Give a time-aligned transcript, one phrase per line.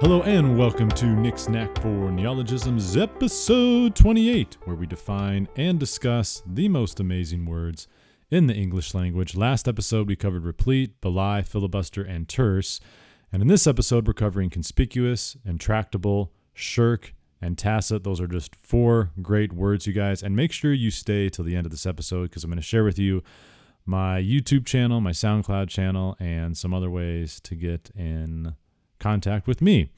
[0.00, 6.42] Hello and welcome to Nick's Knack for Neologisms, episode 28, where we define and discuss
[6.46, 7.86] the most amazing words
[8.30, 9.36] in the English language.
[9.36, 12.80] Last episode we covered replete, belie, filibuster, and terse.
[13.30, 17.12] And in this episode we're covering conspicuous, intractable, shirk,
[17.42, 18.02] and tacit.
[18.02, 20.22] Those are just four great words, you guys.
[20.22, 22.62] And make sure you stay till the end of this episode because I'm going to
[22.62, 23.22] share with you
[23.84, 28.54] my YouTube channel, my SoundCloud channel, and some other ways to get in
[29.00, 29.90] contact with me.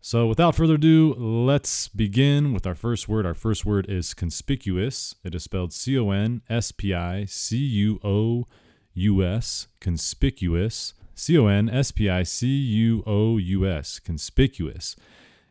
[0.00, 3.24] So, without further ado, let's begin with our first word.
[3.24, 5.14] Our first word is conspicuous.
[5.24, 8.46] It is spelled C O N S P I C U O
[8.94, 10.94] U S, conspicuous.
[11.14, 14.96] C O N S P I C U O U S, conspicuous.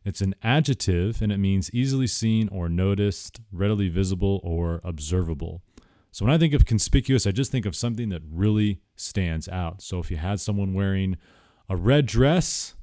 [0.03, 5.61] It's an adjective and it means easily seen or noticed, readily visible or observable.
[6.11, 9.81] So when I think of conspicuous, I just think of something that really stands out.
[9.81, 11.17] So if you had someone wearing
[11.69, 12.75] a red dress,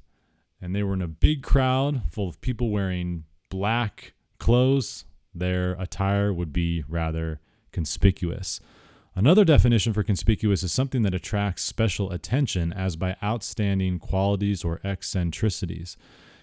[0.61, 6.33] and they were in a big crowd full of people wearing black clothes, their attire
[6.33, 7.39] would be rather
[7.71, 8.59] conspicuous.
[9.15, 14.79] Another definition for conspicuous is something that attracts special attention as by outstanding qualities or
[14.83, 15.97] eccentricities.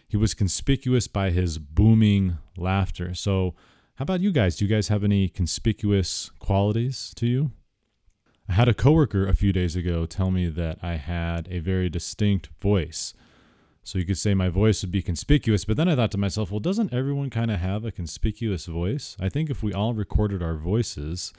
[0.08, 3.14] He was conspicuous by his booming laughter.
[3.14, 3.54] So,
[3.96, 4.56] how about you guys?
[4.56, 7.52] Do you guys have any conspicuous qualities to you?
[8.48, 11.88] I had a coworker a few days ago tell me that I had a very
[11.88, 13.14] distinct voice.
[13.86, 16.50] So you could say my voice would be conspicuous, but then I thought to myself,
[16.50, 19.16] well, doesn't everyone kind of have a conspicuous voice?
[19.20, 21.32] I think if we all recorded our voices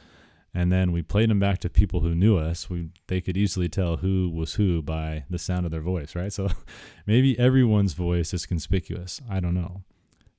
[0.53, 3.67] and then we played them back to people who knew us, we they could easily
[3.67, 6.31] tell who was who by the sound of their voice, right?
[6.31, 6.47] So
[7.05, 9.19] maybe everyone's voice is conspicuous.
[9.29, 9.83] I don't know.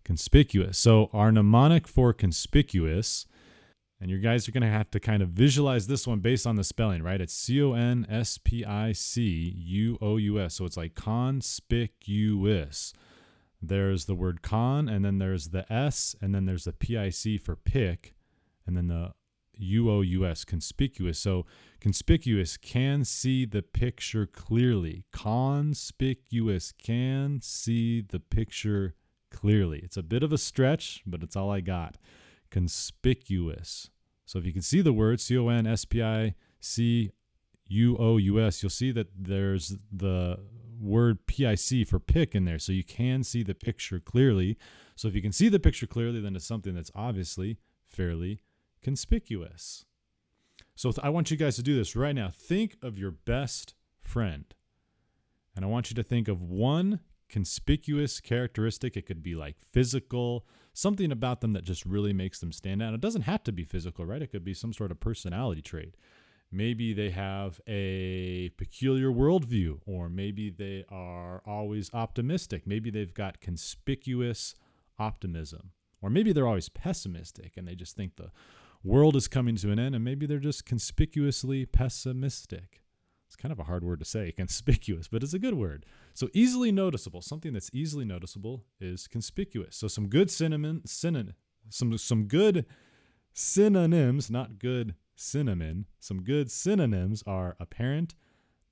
[0.02, 0.78] Conspicuous.
[0.78, 3.26] So our mnemonic for conspicuous
[4.00, 6.56] and you guys are going to have to kind of visualize this one based on
[6.56, 7.20] the spelling, right?
[7.20, 10.54] It's C O N S P I C U O U S.
[10.54, 12.92] So it's like conspicuous.
[13.60, 17.10] There's the word con, and then there's the S, and then there's the P I
[17.10, 18.14] C for pick,
[18.66, 19.14] and then the
[19.56, 21.18] U O U S, conspicuous.
[21.18, 21.44] So
[21.80, 25.06] conspicuous can see the picture clearly.
[25.12, 28.94] Conspicuous can see the picture
[29.32, 29.80] clearly.
[29.82, 31.96] It's a bit of a stretch, but it's all I got
[32.50, 33.90] conspicuous.
[34.24, 37.12] So if you can see the word C O N S P I C
[37.68, 40.38] U O U S, you'll see that there's the
[40.80, 42.58] word PIC for pick in there.
[42.58, 44.56] So you can see the picture clearly.
[44.96, 48.40] So if you can see the picture clearly, then it's something that's obviously fairly
[48.82, 49.84] conspicuous.
[50.74, 52.28] So I want you guys to do this right now.
[52.28, 54.44] Think of your best friend.
[55.56, 58.96] And I want you to think of one conspicuous characteristic.
[58.96, 60.46] It could be like physical,
[60.78, 62.94] something about them that just really makes them stand out.
[62.94, 64.22] It doesn't have to be physical, right?
[64.22, 65.96] It could be some sort of personality trait.
[66.52, 72.64] Maybe they have a peculiar worldview, or maybe they are always optimistic.
[72.64, 74.54] Maybe they've got conspicuous
[75.00, 78.30] optimism, or maybe they're always pessimistic and they just think the
[78.84, 82.82] world is coming to an end, and maybe they're just conspicuously pessimistic.
[83.40, 85.86] Kind of a hard word to say, conspicuous, but it's a good word.
[86.14, 89.76] So easily noticeable, something that's easily noticeable is conspicuous.
[89.76, 92.66] So some good cinnamon, some some good
[93.32, 95.86] synonyms, not good cinnamon.
[96.00, 98.14] Some good synonyms are apparent,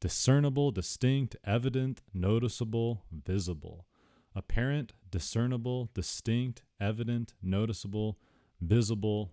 [0.01, 3.87] discernible, distinct, evident, noticeable, visible.
[4.35, 8.19] Apparent, discernible, distinct, evident, noticeable,
[8.61, 9.33] visible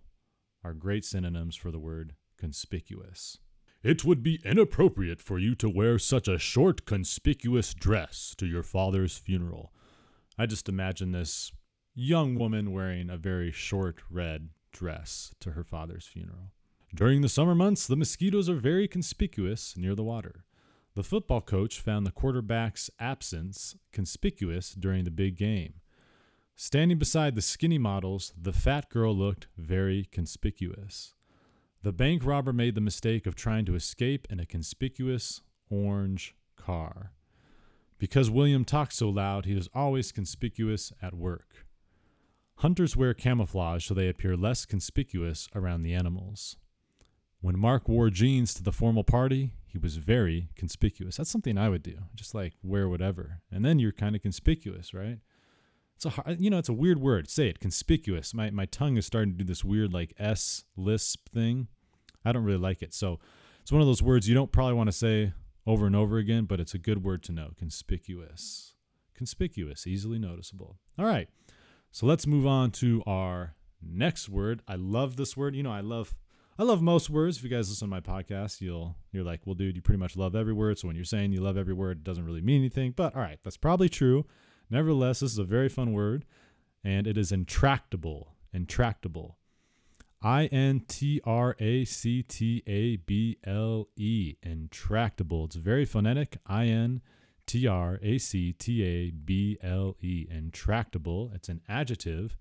[0.64, 3.38] are great synonyms for the word conspicuous.
[3.84, 8.64] It would be inappropriate for you to wear such a short, conspicuous dress to your
[8.64, 9.74] father's funeral.
[10.38, 11.52] I just imagine this
[11.94, 16.54] young woman wearing a very short red dress to her father's funeral.
[16.96, 20.46] During the summer months, the mosquitoes are very conspicuous near the water.
[20.96, 25.82] The football coach found the quarterback's absence conspicuous during the big game.
[26.56, 31.16] Standing beside the skinny models, the fat girl looked very conspicuous.
[31.84, 37.12] The bank robber made the mistake of trying to escape in a conspicuous orange car.
[38.00, 41.66] Because William talked so loud, he was always conspicuous at work.
[42.58, 46.56] Hunters wear camouflage so they appear less conspicuous around the animals.
[47.42, 51.18] When Mark wore jeans to the formal party, he was very conspicuous.
[51.18, 53.42] That's something I would do, just like wear whatever.
[53.52, 55.20] And then you're kind of conspicuous, right?
[56.06, 57.30] It's a hard, you know, it's a weird word.
[57.30, 58.34] Say it, conspicuous.
[58.34, 61.68] My my tongue is starting to do this weird like s lisp thing.
[62.26, 62.94] I don't really like it.
[62.94, 63.20] So
[63.62, 65.32] it's one of those words you don't probably want to say
[65.66, 67.52] over and over again, but it's a good word to know.
[67.58, 68.74] Conspicuous.
[69.16, 70.78] Conspicuous, easily noticeable.
[71.00, 71.30] All right.
[71.92, 74.62] So let's move on to our next word.
[74.68, 75.56] I love this word.
[75.56, 76.14] You know, I love
[76.60, 77.38] I love most words.
[77.38, 80.18] If you guys listen to my podcast, you'll you're like, well, dude, you pretty much
[80.18, 80.80] love every word.
[80.80, 82.92] So when you're saying you love every word, it doesn't really mean anything.
[82.92, 84.26] But all right, that's probably true.
[84.74, 86.26] Nevertheless, this is a very fun word,
[86.84, 88.34] and it is intractable.
[88.52, 89.38] Intractable.
[90.20, 94.34] I N T R A C T A B L E.
[94.42, 95.46] Intractable.
[95.46, 96.38] It's very phonetic.
[96.48, 97.02] I N
[97.46, 100.26] T R A C T A B L E.
[100.28, 101.30] Intractable.
[101.36, 102.36] It's an adjective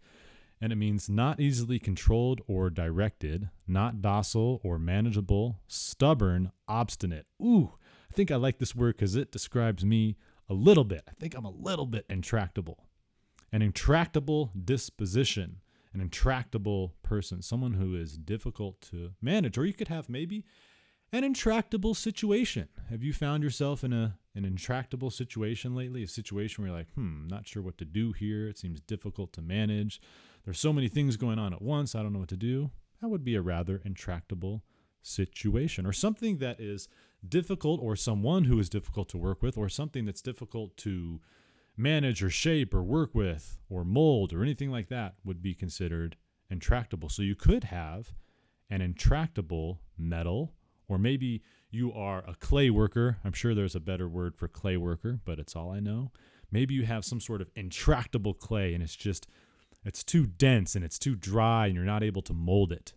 [0.58, 7.26] and it means not easily controlled or directed, not docile or manageable, stubborn, obstinate.
[7.43, 7.73] Ooh,
[8.11, 10.17] I think I like this word because it describes me
[10.52, 11.02] a little bit.
[11.08, 12.84] I think I'm a little bit intractable.
[13.52, 15.60] An intractable disposition,
[15.94, 19.56] an intractable person, someone who is difficult to manage.
[19.56, 20.44] Or you could have maybe
[21.10, 22.69] an intractable situation.
[22.90, 26.02] Have you found yourself in a an intractable situation lately?
[26.02, 28.46] A situation where you're like, hmm, not sure what to do here.
[28.46, 30.00] It seems difficult to manage.
[30.44, 31.94] There's so many things going on at once.
[31.94, 32.70] I don't know what to do.
[33.00, 34.62] That would be a rather intractable
[35.02, 36.88] situation or something that is
[37.26, 41.20] difficult or someone who is difficult to work with or something that's difficult to
[41.76, 46.16] manage or shape or work with or mold or anything like that would be considered
[46.50, 47.08] intractable.
[47.08, 48.12] So you could have
[48.69, 50.52] an intractable metal
[50.88, 53.19] or maybe you are a clay worker.
[53.24, 56.12] I'm sure there's a better word for clay worker, but it's all I know.
[56.50, 59.26] Maybe you have some sort of intractable clay and it's just
[59.84, 62.92] it's too dense and it's too dry and you're not able to mold it.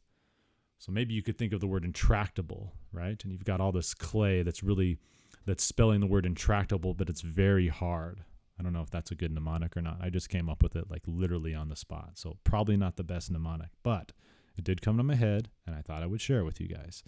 [0.78, 3.22] So maybe you could think of the word intractable, right?
[3.24, 4.98] And you've got all this clay that's really
[5.46, 8.24] that's spelling the word intractable, but it's very hard.
[8.60, 10.00] I don't know if that's a good mnemonic or not.
[10.02, 12.12] I just came up with it like literally on the spot.
[12.16, 14.14] So probably not the best mnemonic, but
[14.58, 16.68] it did come to my head and I thought I would share it with you
[16.68, 17.04] guys.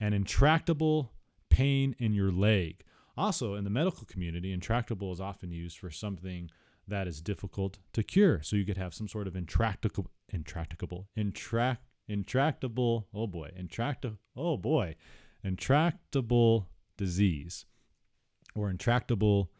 [0.00, 1.12] An intractable
[1.48, 2.82] pain in your leg.
[3.16, 6.50] Also, in the medical community, intractable is often used for something
[6.88, 8.42] that is difficult to cure.
[8.42, 14.56] So you could have some sort of intractable, intractable, intract, intractable, oh boy, intractable, oh
[14.56, 14.96] boy,
[15.44, 17.64] intractable disease
[18.54, 19.50] or intractable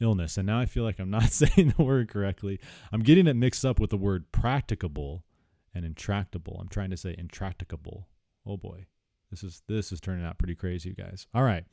[0.00, 0.38] illness.
[0.38, 2.60] And now I feel like I'm not saying the word correctly.
[2.92, 5.24] I'm getting it mixed up with the word practicable
[5.74, 6.58] and intractable.
[6.60, 8.08] I'm trying to say intractable.
[8.46, 8.86] Oh boy.
[9.30, 11.26] This is this is turning out pretty crazy, you guys.
[11.34, 11.64] All right.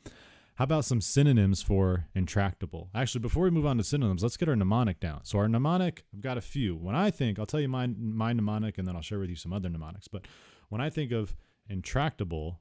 [0.55, 2.89] How about some synonyms for intractable?
[2.93, 5.21] Actually, before we move on to synonyms, let's get our mnemonic down.
[5.23, 6.75] So our mnemonic, I've got a few.
[6.75, 9.35] When I think, I'll tell you my my mnemonic, and then I'll share with you
[9.35, 10.07] some other mnemonics.
[10.07, 10.27] But
[10.69, 11.35] when I think of
[11.67, 12.59] intractable,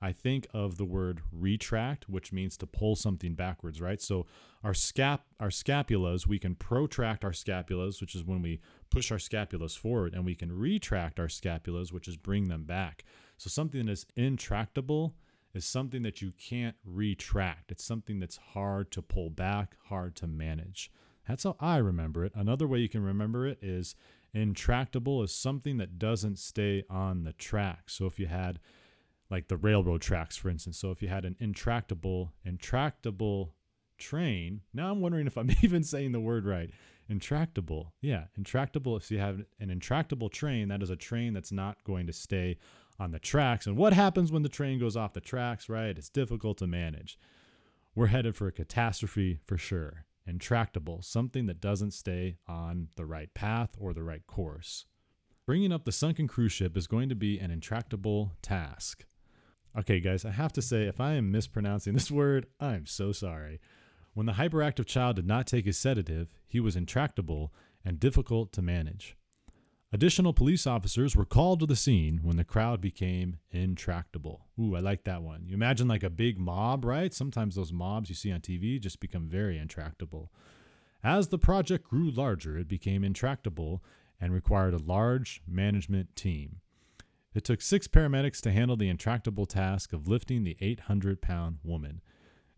[0.00, 4.00] I think of the word retract, which means to pull something backwards, right?
[4.00, 4.26] So
[4.62, 9.18] our scap our scapulas, we can protract our scapulas, which is when we push our
[9.18, 13.04] scapulas forward, and we can retract our scapulas, which is bring them back.
[13.36, 15.14] So something that is intractable
[15.54, 17.70] is something that you can't retract.
[17.70, 20.90] It's something that's hard to pull back, hard to manage.
[21.28, 22.32] That's how I remember it.
[22.34, 23.94] Another way you can remember it is
[24.34, 27.88] intractable is something that doesn't stay on the track.
[27.88, 28.58] So if you had
[29.30, 33.54] like the railroad tracks, for instance, so if you had an intractable, intractable
[33.96, 36.70] train, now I'm wondering if I'm even saying the word right.
[37.08, 37.92] Intractable.
[38.00, 38.96] Yeah, intractable.
[38.96, 42.58] If you have an intractable train, that is a train that's not going to stay
[42.98, 43.66] on the tracks.
[43.66, 45.96] And what happens when the train goes off the tracks, right?
[45.96, 47.18] It's difficult to manage.
[47.94, 50.04] We're headed for a catastrophe for sure.
[50.26, 54.86] Intractable, something that doesn't stay on the right path or the right course.
[55.46, 59.04] Bringing up the sunken cruise ship is going to be an intractable task.
[59.78, 63.60] Okay, guys, I have to say, if I am mispronouncing this word, I'm so sorry.
[64.14, 67.52] When the hyperactive child did not take his sedative, he was intractable
[67.84, 69.16] and difficult to manage.
[69.94, 74.44] Additional police officers were called to the scene when the crowd became intractable.
[74.58, 75.44] Ooh, I like that one.
[75.46, 77.14] You imagine like a big mob, right?
[77.14, 80.32] Sometimes those mobs you see on TV just become very intractable.
[81.04, 83.84] As the project grew larger, it became intractable
[84.20, 86.56] and required a large management team.
[87.32, 92.00] It took six paramedics to handle the intractable task of lifting the 800 pound woman.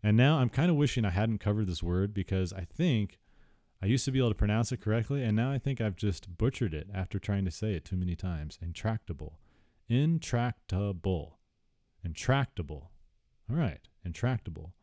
[0.01, 3.19] And now I'm kind of wishing I hadn't covered this word because I think
[3.81, 6.37] I used to be able to pronounce it correctly, and now I think I've just
[6.37, 8.57] butchered it after trying to say it too many times.
[8.61, 9.39] Intractable.
[9.87, 11.37] Intractable.
[12.03, 12.91] Intractable.
[13.49, 13.79] All right.
[14.03, 14.73] Intractable.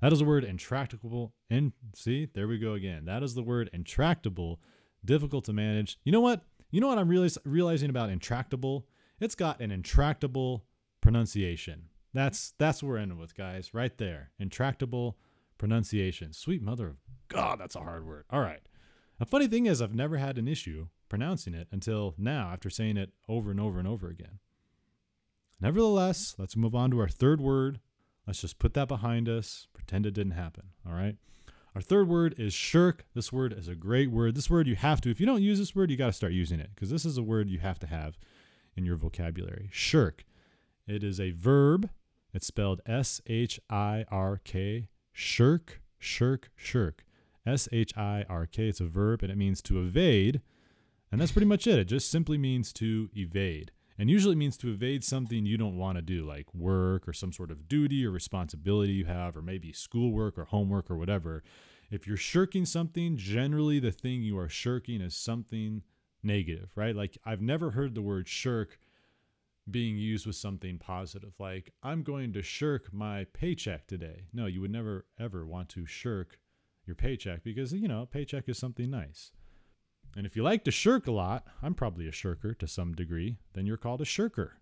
[0.00, 1.32] That is the word intractable.
[1.48, 3.06] In see, there we go again.
[3.06, 4.60] That is the word intractable.
[5.04, 5.98] Difficult to manage.
[6.04, 6.42] You know what?
[6.70, 8.86] You know what I'm realizing about intractable?
[9.20, 10.64] It's got an intractable
[11.00, 11.84] pronunciation.
[12.12, 13.72] That's that's what we're ending with, guys.
[13.72, 14.30] Right there.
[14.38, 15.16] Intractable
[15.58, 16.32] pronunciation.
[16.32, 16.96] Sweet mother of
[17.34, 18.24] God, that's a hard word.
[18.30, 18.60] All right.
[19.18, 22.96] A funny thing is, I've never had an issue pronouncing it until now after saying
[22.96, 24.38] it over and over and over again.
[25.60, 27.80] Nevertheless, let's move on to our third word.
[28.26, 30.70] Let's just put that behind us, pretend it didn't happen.
[30.86, 31.16] All right.
[31.74, 33.04] Our third word is shirk.
[33.14, 34.36] This word is a great word.
[34.36, 36.32] This word you have to, if you don't use this word, you got to start
[36.32, 38.16] using it because this is a word you have to have
[38.76, 39.68] in your vocabulary.
[39.72, 40.24] Shirk.
[40.86, 41.90] It is a verb.
[42.32, 44.88] It's spelled S H I R K.
[45.12, 47.04] Shirk, shirk, shirk.
[47.46, 48.68] S H I R K.
[48.68, 50.40] It's a verb and it means to evade.
[51.12, 51.78] And that's pretty much it.
[51.78, 53.70] It just simply means to evade.
[53.96, 57.32] And usually means to evade something you don't want to do, like work or some
[57.32, 61.44] sort of duty or responsibility you have, or maybe schoolwork or homework or whatever.
[61.90, 65.82] If you're shirking something, generally the thing you are shirking is something
[66.24, 66.96] negative, right?
[66.96, 68.78] Like I've never heard the word shirk
[69.70, 74.24] being used with something positive, like I'm going to shirk my paycheck today.
[74.32, 76.38] No, you would never ever want to shirk
[76.86, 79.32] your paycheck because, you know, paycheck is something nice.
[80.16, 83.38] And if you like to shirk a lot, I'm probably a shirker to some degree,
[83.54, 84.58] then you're called a shirker.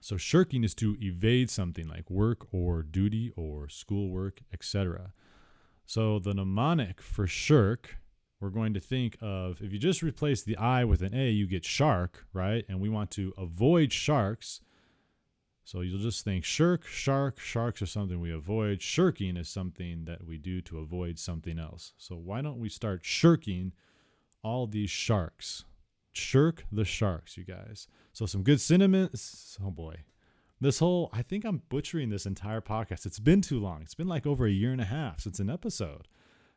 [0.00, 5.12] So shirking is to evade something like work or duty or schoolwork, etc.
[5.86, 7.96] So the mnemonic for shirk,
[8.40, 11.46] we're going to think of if you just replace the I with an A, you
[11.46, 12.64] get shark, right?
[12.68, 14.60] And we want to avoid sharks.
[15.64, 18.82] So you'll just think shirk, shark, sharks are something we avoid.
[18.82, 21.94] Shirking is something that we do to avoid something else.
[21.96, 23.72] So why don't we start shirking
[24.42, 25.64] all these sharks?
[26.12, 27.88] Shirk the sharks, you guys.
[28.12, 29.58] So some good synonyms.
[29.64, 30.04] Oh boy.
[30.60, 33.06] This whole, I think I'm butchering this entire podcast.
[33.06, 33.80] It's been too long.
[33.80, 36.08] It's been like over a year and a half since an episode.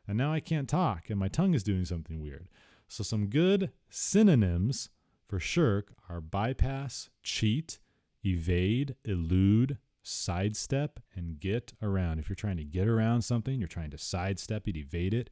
[0.06, 2.48] And now I can't talk and my tongue is doing something weird.
[2.88, 4.88] So, some good synonyms
[5.26, 7.80] for shirk are bypass, cheat,
[8.28, 12.18] evade, elude, sidestep, and get around.
[12.18, 15.30] If you're trying to get around something, you're trying to sidestep it, evade it,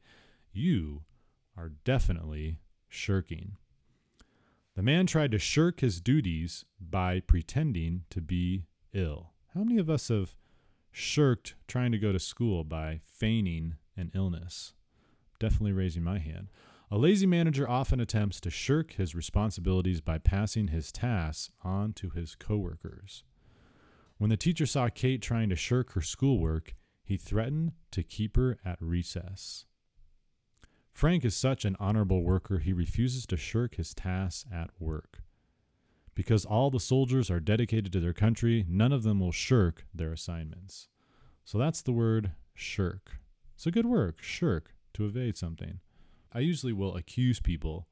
[0.51, 1.03] you
[1.57, 3.57] are definitely shirking.
[4.75, 9.31] The man tried to shirk his duties by pretending to be ill.
[9.53, 10.35] How many of us have
[10.91, 14.73] shirked trying to go to school by feigning an illness?
[15.39, 16.49] Definitely raising my hand.
[16.89, 22.09] A lazy manager often attempts to shirk his responsibilities by passing his tasks on to
[22.09, 23.23] his coworkers.
[24.17, 28.57] When the teacher saw Kate trying to shirk her schoolwork, he threatened to keep her
[28.63, 29.65] at recess.
[30.93, 35.19] Frank is such an honorable worker, he refuses to shirk his tasks at work.
[36.15, 40.13] Because all the soldiers are dedicated to their country, none of them will shirk their
[40.13, 40.87] assignments.
[41.43, 43.19] So that's the word shirk.
[43.55, 45.81] It's a good word, shirk, to evade something.
[46.33, 47.87] I usually will accuse people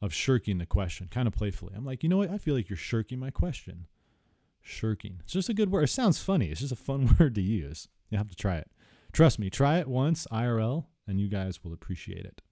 [0.00, 1.74] of shirking the question, kind of playfully.
[1.76, 2.30] I'm like, you know what?
[2.30, 3.86] I feel like you're shirking my question.
[4.60, 5.20] Shirking.
[5.20, 5.84] It's just a good word.
[5.84, 6.46] It sounds funny.
[6.46, 7.88] It's just a fun word to use.
[8.10, 8.70] You have to try it.
[9.12, 12.42] Trust me, try it once IRL and you guys will appreciate it.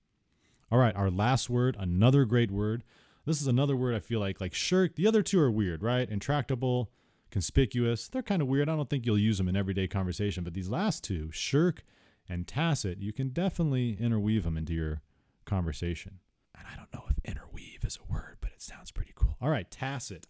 [0.71, 2.85] All right, our last word, another great word.
[3.27, 4.95] This is another word I feel like like shirk.
[4.95, 6.09] The other two are weird, right?
[6.09, 6.91] Intractable,
[7.31, 8.09] conspicuous.
[8.09, 8.69] They're kind of weird.
[8.69, 11.83] I don't think you'll use them in everyday conversation, but these last two, shirk
[12.29, 15.03] and tacit, you can definitely interweave them into your
[15.51, 16.21] conversation.
[16.57, 19.37] And I don't know if interweave is a word, but it sounds pretty cool.
[19.41, 20.27] All right, tacit.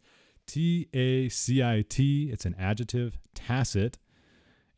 [0.47, 2.31] T A C I T.
[2.33, 3.99] It's an adjective, tacit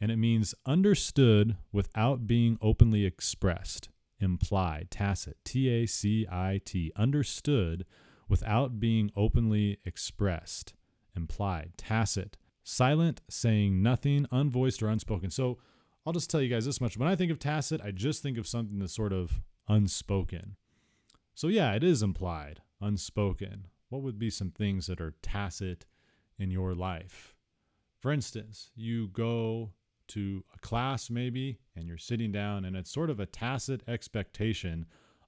[0.02, 6.90] and it means understood without being openly expressed, implied, tacit, T A C I T,
[6.96, 7.86] understood
[8.28, 10.74] without being openly expressed,
[11.14, 15.30] implied, tacit, silent, saying nothing, unvoiced or unspoken.
[15.30, 15.58] So
[16.04, 16.96] I'll just tell you guys this much.
[16.96, 19.40] When I think of tacit, I just think of something that's sort of
[19.72, 20.56] unspoken.
[21.34, 23.68] So yeah, it is implied, unspoken.
[23.88, 25.86] What would be some things that are tacit
[26.38, 27.34] in your life?
[27.98, 29.70] For instance, you go
[30.08, 34.84] to a class maybe and you're sitting down and it's sort of a tacit expectation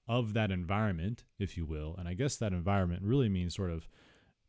[0.06, 3.88] of that environment if you will and i guess that environment really means sort of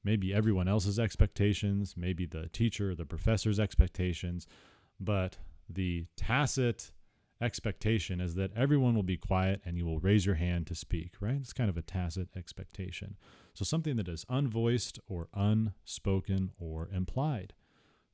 [0.03, 4.45] maybe everyone else's expectations maybe the teacher the professor's expectations
[4.99, 5.37] but
[5.69, 6.91] the tacit
[7.41, 11.13] expectation is that everyone will be quiet and you will raise your hand to speak
[11.19, 13.17] right it's kind of a tacit expectation
[13.53, 17.53] so something that is unvoiced or unspoken or implied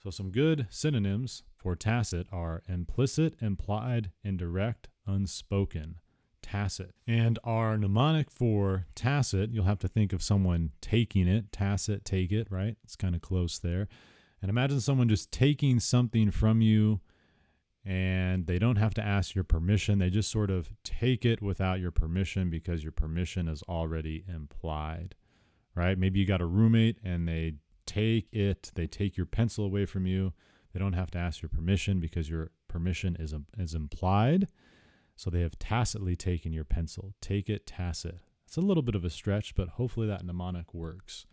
[0.01, 5.99] so, some good synonyms for tacit are implicit, implied, indirect, unspoken,
[6.41, 6.95] tacit.
[7.05, 12.31] And our mnemonic for tacit, you'll have to think of someone taking it, tacit, take
[12.31, 12.77] it, right?
[12.83, 13.87] It's kind of close there.
[14.41, 17.01] And imagine someone just taking something from you
[17.83, 19.99] and they don't have to ask your permission.
[19.99, 25.15] They just sort of take it without your permission because your permission is already implied,
[25.73, 25.97] right?
[25.97, 27.53] Maybe you got a roommate and they
[27.87, 28.71] take it.
[28.75, 30.33] They take your pencil away from you.
[30.73, 34.47] They don't have to ask your permission because your permission is, is implied.
[35.15, 37.13] So they have tacitly taken your pencil.
[37.19, 38.19] Take it tacit.
[38.45, 41.25] It's a little bit of a stretch, but hopefully that mnemonic works.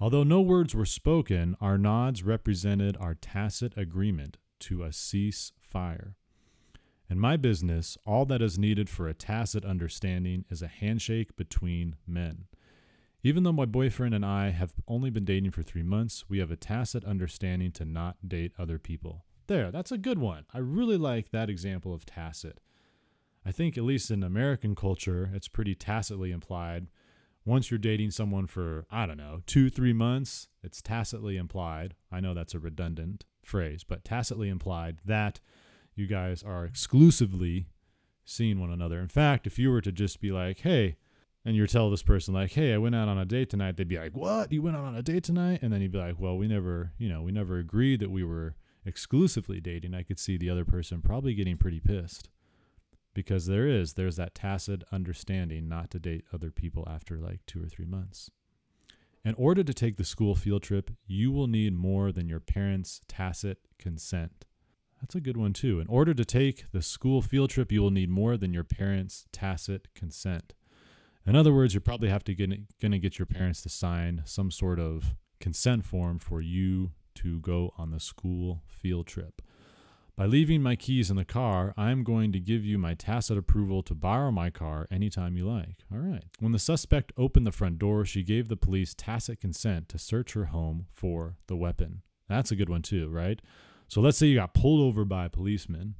[0.00, 6.14] Although no words were spoken, our nods represented our tacit agreement to a cease fire.
[7.10, 11.96] In my business, all that is needed for a tacit understanding is a handshake between
[12.06, 12.44] men.
[13.24, 16.52] Even though my boyfriend and I have only been dating for three months, we have
[16.52, 19.24] a tacit understanding to not date other people.
[19.48, 20.44] There, that's a good one.
[20.54, 22.60] I really like that example of tacit.
[23.44, 26.86] I think, at least in American culture, it's pretty tacitly implied.
[27.44, 31.94] Once you're dating someone for, I don't know, two, three months, it's tacitly implied.
[32.12, 35.40] I know that's a redundant phrase, but tacitly implied that
[35.94, 37.68] you guys are exclusively
[38.24, 39.00] seeing one another.
[39.00, 40.96] In fact, if you were to just be like, hey,
[41.44, 43.88] and you tell this person like, "Hey, I went out on a date tonight," they'd
[43.88, 44.50] be like, "What?
[44.50, 46.92] You went out on a date tonight?" And then you'd be like, "Well, we never,
[46.98, 50.64] you know, we never agreed that we were exclusively dating." I could see the other
[50.64, 52.30] person probably getting pretty pissed
[53.12, 57.62] because there is there's that tacit understanding not to date other people after like 2
[57.62, 58.30] or 3 months.
[59.24, 63.00] In order to take the school field trip, you will need more than your parents'
[63.06, 64.44] tacit consent.
[65.04, 65.80] That's a good one too.
[65.80, 69.26] In order to take the school field trip, you will need more than your parents'
[69.32, 70.54] tacit consent.
[71.26, 72.48] In other words, you probably have to get
[72.80, 77.38] going to get your parents to sign some sort of consent form for you to
[77.40, 79.42] go on the school field trip.
[80.16, 83.82] By leaving my keys in the car, I'm going to give you my tacit approval
[83.82, 85.80] to borrow my car anytime you like.
[85.92, 86.24] All right.
[86.40, 90.32] When the suspect opened the front door, she gave the police tacit consent to search
[90.32, 92.00] her home for the weapon.
[92.26, 93.42] That's a good one, too, right?
[93.88, 95.96] So let's say you got pulled over by a policeman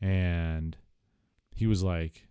[0.00, 0.76] and
[1.54, 2.26] he was like,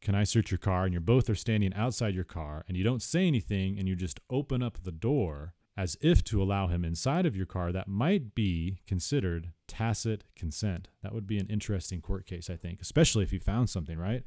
[0.00, 0.84] can I search your car?
[0.84, 3.96] And you're both are standing outside your car and you don't say anything and you
[3.96, 7.86] just open up the door as if to allow him inside of your car, that
[7.86, 10.88] might be considered tacit consent.
[11.02, 14.24] That would be an interesting court case, I think, especially if you found something, right?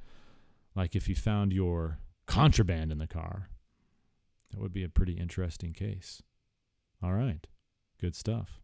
[0.76, 3.50] Like if you found your contraband in the car.
[4.52, 6.24] That would be a pretty interesting case.
[7.04, 7.46] All right,
[8.00, 8.61] good stuff.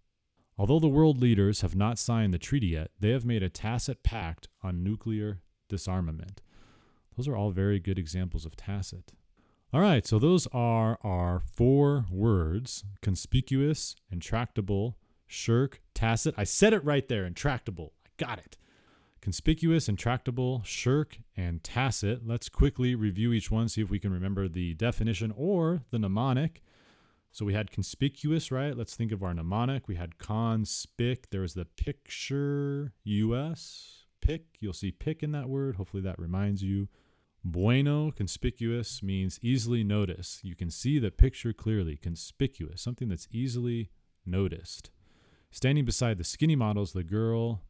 [0.58, 4.02] Although the world leaders have not signed the treaty yet, they have made a tacit
[4.02, 6.42] pact on nuclear disarmament.
[7.16, 9.14] Those are all very good examples of tacit.
[9.74, 14.98] All right, so those are our four words conspicuous, intractable,
[15.28, 16.34] shirk, tacit.
[16.38, 17.94] I said it right there intractable.
[18.06, 18.58] I got it.
[19.20, 22.26] Conspicuous, intractable, shirk, and tacit.
[22.26, 26.62] Let's quickly review each one, see if we can remember the definition or the mnemonic.
[27.32, 28.76] So we had conspicuous, right?
[28.76, 29.88] Let's think of our mnemonic.
[29.88, 31.30] We had conspic.
[31.30, 34.06] There was the picture US.
[34.22, 34.58] Pick.
[34.60, 35.76] You'll see pick in that word.
[35.76, 36.88] Hopefully that reminds you
[37.44, 40.44] Bueno, conspicuous, means easily noticed.
[40.44, 41.96] You can see the picture clearly.
[41.96, 43.90] Conspicuous, something that's easily
[44.26, 44.90] noticed.
[45.50, 47.62] Standing beside the skinny models, the girl,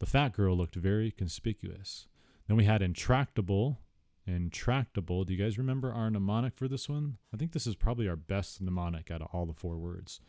[0.00, 2.08] the fat girl looked very conspicuous.
[2.46, 3.80] Then we had intractable.
[4.26, 5.24] Intractable.
[5.24, 7.18] Do you guys remember our mnemonic for this one?
[7.32, 10.20] I think this is probably our best mnemonic out of all the four words.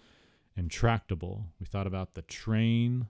[0.55, 1.45] Intractable.
[1.59, 3.07] We thought about the train,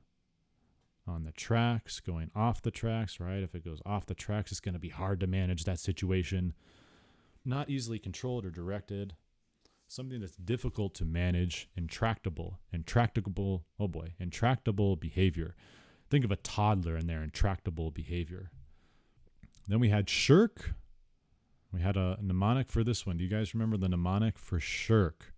[1.08, 3.41] on the tracks, going off the tracks, right?
[3.41, 6.54] If it goes off the tracks, it's going to be hard to manage that situation.
[7.45, 9.15] Not easily controlled or directed.
[9.88, 15.56] Something that's difficult to manage, intractable, intractable, oh boy, intractable behavior.
[16.10, 18.52] Think of a toddler and their intractable behavior.
[19.67, 20.73] Then we had shirk.
[21.71, 23.17] We had a mnemonic for this one.
[23.17, 25.34] Do you guys remember the mnemonic for shirk?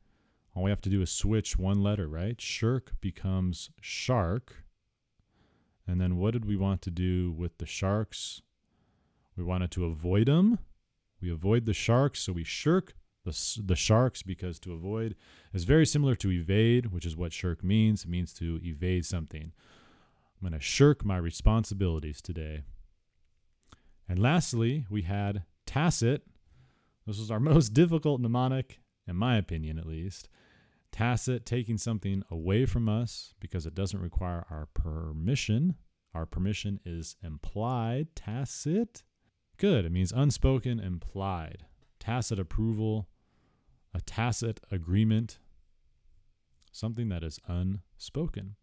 [0.56, 2.40] All we have to do is switch one letter, right?
[2.40, 4.64] Shirk becomes shark
[5.90, 8.44] and then what did we want to do with the sharks?
[9.36, 10.60] We wanted to avoid them.
[11.20, 12.94] We avoid the sharks, so we shirk
[13.26, 15.16] the, the sharks because to avoid
[15.52, 18.04] is very similar to evade, which is what shirk means.
[18.04, 19.52] It means to evade something.
[19.52, 22.62] I'm going to shirk my responsibilities today.
[24.10, 26.24] And lastly, we had tacit.
[27.06, 30.28] This was our most difficult mnemonic, in my opinion at least.
[30.92, 35.76] Tacit, taking something away from us because it doesn't require our permission.
[36.16, 38.16] Our permission is implied.
[38.16, 39.04] Tacit.
[39.58, 39.86] Good.
[39.86, 41.66] It means unspoken, implied.
[42.00, 43.08] Tacit approval,
[43.94, 45.38] a tacit agreement,
[46.72, 48.56] something that is unspoken.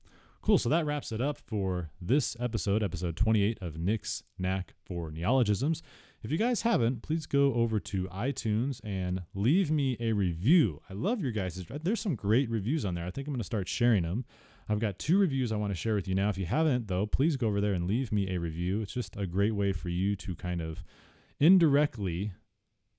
[0.46, 0.59] Cool.
[0.59, 5.82] So that wraps it up for this episode, episode 28 of Nick's Knack for Neologisms.
[6.22, 10.82] If you guys haven't, please go over to iTunes and leave me a review.
[10.88, 13.04] I love your guys' there's some great reviews on there.
[13.04, 14.24] I think I'm going to start sharing them.
[14.68, 16.28] I've got two reviews I want to share with you now.
[16.28, 18.82] If you haven't, though, please go over there and leave me a review.
[18.82, 20.85] It's just a great way for you to kind of
[21.40, 22.35] indirectly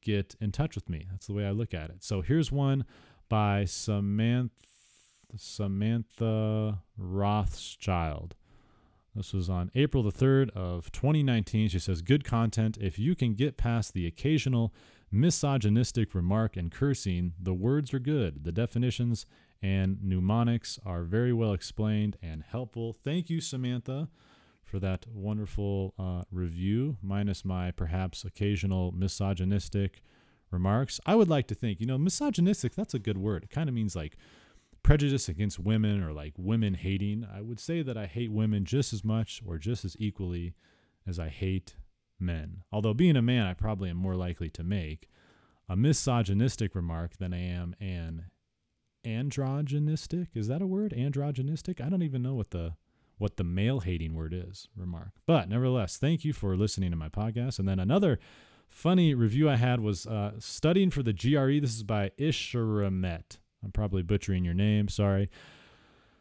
[0.02, 1.08] get in touch with me.
[1.12, 2.04] That's the way I look at it.
[2.04, 2.84] So here's one
[3.30, 4.52] by Samantha
[5.36, 8.36] Samantha Rothschild.
[9.16, 11.70] This was on April the 3rd of 2019.
[11.70, 12.78] She says, Good content.
[12.80, 14.74] If you can get past the occasional
[15.12, 18.44] misogynistic remark and cursing, the words are good.
[18.44, 19.26] The definitions
[19.62, 22.94] and mnemonics are very well explained and helpful.
[22.94, 24.10] Thank you, Samantha,
[24.64, 30.04] for that wonderful uh, review, minus my perhaps occasional misogynistic
[30.52, 31.00] remarks.
[31.06, 33.46] I would like to think, you know, misogynistic, that's a good word.
[33.46, 34.16] It kind of means like
[34.88, 37.28] prejudice against women or like women hating.
[37.30, 40.54] I would say that I hate women just as much or just as equally
[41.06, 41.76] as I hate
[42.22, 42.64] men.
[42.72, 45.10] Although being a man, I probably am more likely to make
[45.68, 48.28] a misogynistic remark than I am an
[49.06, 50.28] androgynistic.
[50.36, 50.94] Is that a word?
[50.98, 51.82] Androgynistic?
[51.82, 52.76] I don't even know what the
[53.18, 54.70] what the male hating word is.
[54.74, 55.12] Remark.
[55.26, 57.60] But nevertheless, thank you for listening to my podcast.
[57.60, 58.20] And then another
[58.70, 61.60] funny review I had was uh, studying for the GRE.
[61.60, 63.40] This is by Ishramet.
[63.64, 64.88] I'm probably butchering your name.
[64.88, 65.30] Sorry.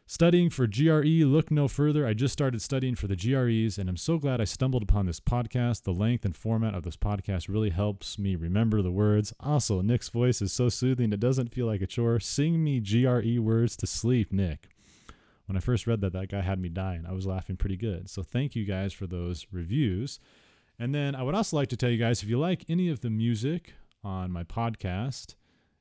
[0.09, 2.07] Studying for GRE, look no further.
[2.07, 5.19] I just started studying for the GREs, and I'm so glad I stumbled upon this
[5.19, 5.83] podcast.
[5.83, 9.33] The length and format of this podcast really helps me remember the words.
[9.41, 12.21] Also, Nick's voice is so soothing, it doesn't feel like a chore.
[12.21, 14.69] Sing me GRE words to sleep, Nick.
[15.45, 17.05] When I first read that, that guy had me dying.
[17.05, 18.09] I was laughing pretty good.
[18.09, 20.21] So, thank you guys for those reviews.
[20.79, 23.01] And then I would also like to tell you guys if you like any of
[23.01, 23.73] the music
[24.05, 25.35] on my podcast,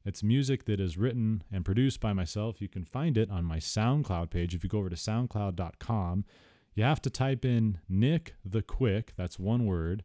[0.07, 2.63] it's music that is written and produced by myself.
[2.63, 4.55] You can find it on my SoundCloud page.
[4.55, 6.25] If you go over to soundcloud.com,
[6.75, 10.05] you have to type in Nick the Quick, that's one word,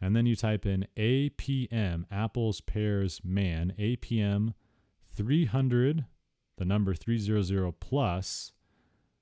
[0.00, 4.54] and then you type in APM, Apples Pears Man, APM
[5.12, 6.04] 300,
[6.56, 8.52] the number 300 plus.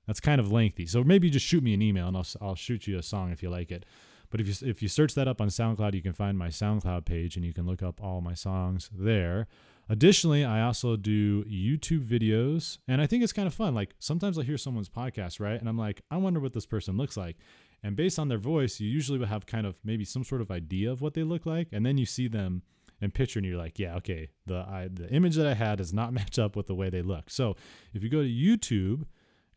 [0.05, 0.85] That's kind of lengthy.
[0.85, 3.41] So maybe just shoot me an email and I'll, I'll shoot you a song if
[3.41, 3.85] you like it.
[4.29, 7.05] But if you if you search that up on SoundCloud, you can find my SoundCloud
[7.05, 9.47] page and you can look up all my songs there.
[9.91, 13.73] Additionally, I also do YouTube videos, and I think it's kind of fun.
[13.73, 15.59] Like sometimes I hear someone's podcast, right?
[15.59, 17.37] And I'm like, I wonder what this person looks like.
[17.81, 20.51] And based on their voice, you usually will have kind of maybe some sort of
[20.51, 22.61] idea of what they look like, and then you see them
[23.01, 25.93] in picture, and you're like, yeah, okay, the I, the image that I had does
[25.93, 27.31] not match up with the way they look.
[27.31, 27.55] So
[27.93, 29.05] if you go to YouTube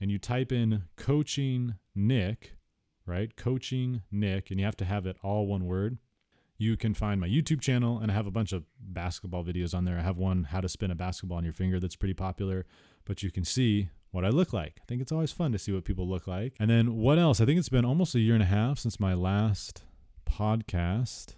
[0.01, 2.57] and you type in coaching Nick,
[3.05, 5.99] right, coaching Nick, and you have to have it all one word
[6.63, 9.85] you can find my YouTube channel, and I have a bunch of basketball videos on
[9.85, 9.99] there.
[9.99, 12.65] I have one, How to Spin a Basketball on Your Finger, that's pretty popular,
[13.05, 14.79] but you can see what I look like.
[14.81, 16.55] I think it's always fun to see what people look like.
[16.61, 17.41] And then what else?
[17.41, 19.83] I think it's been almost a year and a half since my last
[20.25, 21.35] podcast,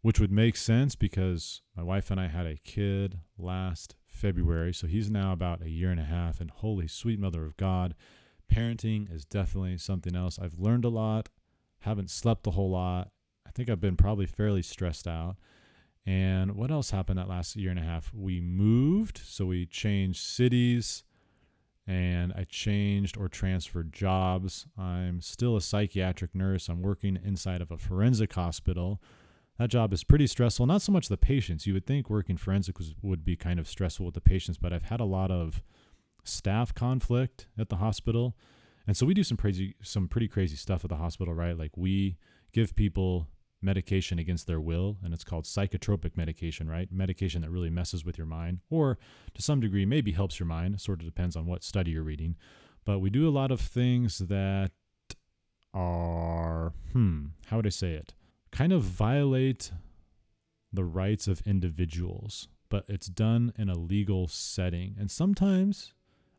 [0.00, 4.72] which would make sense because my wife and I had a kid last February.
[4.72, 6.40] So he's now about a year and a half.
[6.40, 7.94] And holy sweet mother of God,
[8.50, 10.38] parenting is definitely something else.
[10.38, 11.28] I've learned a lot,
[11.80, 13.10] haven't slept a whole lot,
[13.58, 15.36] think I've been probably fairly stressed out.
[16.06, 18.14] And what else happened that last year and a half?
[18.14, 21.02] We moved, so we changed cities
[21.84, 24.66] and I changed or transferred jobs.
[24.78, 26.68] I'm still a psychiatric nurse.
[26.68, 29.02] I'm working inside of a forensic hospital.
[29.58, 30.66] That job is pretty stressful.
[30.66, 31.66] Not so much the patients.
[31.66, 34.72] You would think working forensic was, would be kind of stressful with the patients, but
[34.72, 35.64] I've had a lot of
[36.22, 38.36] staff conflict at the hospital.
[38.86, 41.58] And so we do some crazy some pretty crazy stuff at the hospital, right?
[41.58, 42.18] Like we
[42.52, 43.26] give people
[43.60, 46.90] medication against their will, and it's called psychotropic medication, right?
[46.92, 48.98] Medication that really messes with your mind, or
[49.34, 50.80] to some degree, maybe helps your mind.
[50.80, 52.36] Sort of depends on what study you're reading.
[52.84, 54.70] But we do a lot of things that
[55.74, 58.14] are, hmm, how would I say it?
[58.50, 59.72] Kind of violate
[60.72, 64.94] the rights of individuals, but it's done in a legal setting.
[64.98, 65.92] And sometimes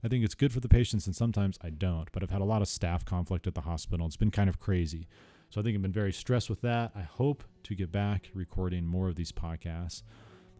[0.03, 2.12] I think it's good for the patients, and sometimes I don't.
[2.12, 4.05] But I've had a lot of staff conflict at the hospital.
[4.05, 5.08] It's been kind of crazy.
[5.49, 6.91] So I think I've been very stressed with that.
[6.95, 10.03] I hope to get back recording more of these podcasts.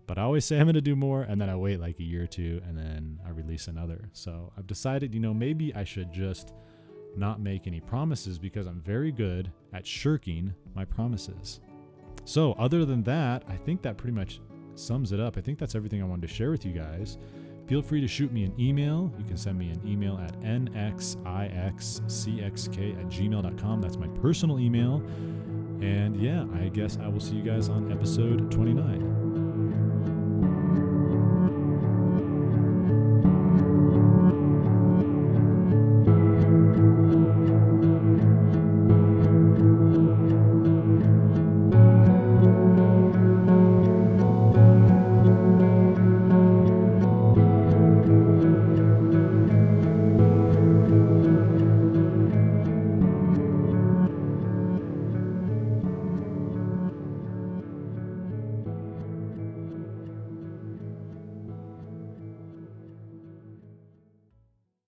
[0.08, 2.04] But I always say I'm going to do more, and then I wait like a
[2.04, 4.10] year or two, and then I release another.
[4.14, 6.54] So I've decided, you know, maybe I should just
[7.16, 11.60] not make any promises because I'm very good at shirking my promises.
[12.26, 14.42] So, other than that, I think that pretty much
[14.76, 15.38] sums it up.
[15.38, 17.18] I think that's everything I wanted to share with you guys.
[17.70, 19.14] Feel free to shoot me an email.
[19.20, 21.20] You can send me an email at nxixcxk
[23.00, 23.80] at gmail.com.
[23.80, 25.04] That's my personal email.
[25.80, 29.29] And yeah, I guess I will see you guys on episode 29.